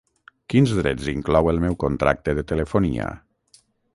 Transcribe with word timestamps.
Quins 0.53 0.71
drets 0.77 1.09
inclou 1.13 1.51
el 1.51 1.61
meu 1.67 1.77
contracte 1.85 2.37
de 2.39 2.47
telefonia? 2.53 3.13